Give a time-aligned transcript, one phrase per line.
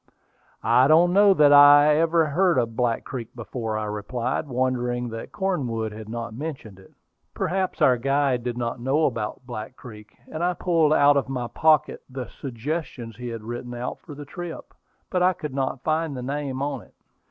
[0.63, 5.31] "I don't know that I ever heard of Black Creek before," I replied, wondering that
[5.31, 6.95] Cornwood had not mentioned it.
[7.35, 11.45] Perhaps our guide did not know about Black Creek; and I pulled out of my
[11.45, 14.73] pocket the "Suggestions" he had written out for the trip;
[15.11, 16.95] but I could not find the name in it.